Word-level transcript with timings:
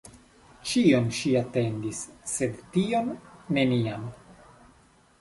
Ĉion 0.71 1.11
ŝi 1.17 1.33
atendis, 1.43 2.01
sed 2.33 2.59
tion— 2.73 3.15
neniam. 3.59 4.13